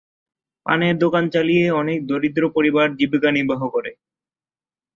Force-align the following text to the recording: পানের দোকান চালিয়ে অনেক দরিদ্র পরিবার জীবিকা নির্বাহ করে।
পানের 0.65 0.95
দোকান 0.97 1.23
চালিয়ে 1.29 1.65
অনেক 1.81 1.99
দরিদ্র 2.07 2.43
পরিবার 2.55 2.87
জীবিকা 2.99 3.29
নির্বাহ 3.31 3.61
করে। 3.67 3.91